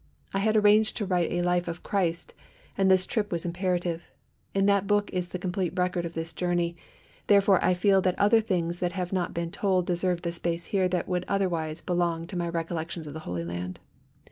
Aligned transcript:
I 0.33 0.39
had 0.39 0.57
arranged 0.57 0.97
to 0.97 1.05
write 1.05 1.31
a 1.31 1.43
Life 1.43 1.67
of 1.67 1.83
Christ, 1.83 2.33
and 2.75 2.89
this 2.89 3.05
trip 3.05 3.31
was 3.31 3.45
imperative. 3.45 4.09
In 4.51 4.65
that 4.65 4.87
book 4.87 5.11
is 5.13 5.27
the 5.27 5.37
complete 5.37 5.77
record 5.77 6.05
of 6.07 6.13
this 6.15 6.33
journey, 6.33 6.75
therefore 7.27 7.63
I 7.63 7.75
feel 7.75 8.01
that 8.01 8.17
other 8.17 8.41
things 8.41 8.79
that 8.79 8.93
have 8.93 9.13
not 9.13 9.31
been 9.31 9.51
told 9.51 9.85
deserve 9.85 10.23
the 10.23 10.31
space 10.31 10.65
here 10.65 10.87
that 10.87 11.07
would 11.07 11.23
otherwise 11.27 11.81
belong 11.81 12.25
to 12.25 12.35
my 12.35 12.49
recollections 12.49 13.05
of 13.05 13.13
the 13.13 13.19
Holy 13.29 13.43
Land. 13.45 13.79